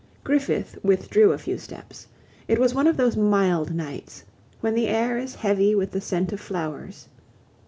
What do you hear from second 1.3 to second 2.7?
a few steps. It